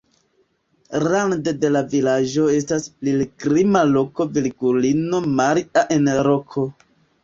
[1.03, 6.71] Rande de la vilaĝo estas pilgrima loko virgulino Maria en roko.